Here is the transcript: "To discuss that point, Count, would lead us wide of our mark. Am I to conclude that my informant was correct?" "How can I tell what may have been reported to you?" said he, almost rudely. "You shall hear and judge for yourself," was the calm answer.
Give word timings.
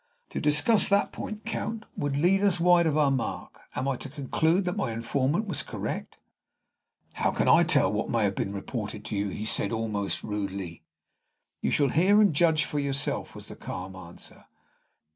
"To 0.31 0.41
discuss 0.41 0.89
that 0.89 1.11
point, 1.11 1.45
Count, 1.45 1.85
would 1.95 2.17
lead 2.17 2.41
us 2.41 2.59
wide 2.59 2.87
of 2.87 2.97
our 2.97 3.11
mark. 3.11 3.59
Am 3.75 3.87
I 3.87 3.97
to 3.97 4.09
conclude 4.09 4.65
that 4.65 4.75
my 4.75 4.91
informant 4.91 5.45
was 5.45 5.61
correct?" 5.61 6.17
"How 7.13 7.29
can 7.29 7.47
I 7.47 7.61
tell 7.61 7.93
what 7.93 8.09
may 8.09 8.23
have 8.23 8.33
been 8.33 8.51
reported 8.51 9.05
to 9.05 9.15
you?" 9.15 9.45
said 9.45 9.67
he, 9.67 9.73
almost 9.73 10.23
rudely. 10.23 10.81
"You 11.61 11.69
shall 11.69 11.89
hear 11.89 12.19
and 12.19 12.33
judge 12.33 12.63
for 12.65 12.79
yourself," 12.79 13.35
was 13.35 13.47
the 13.47 13.55
calm 13.55 13.95
answer. 13.95 14.45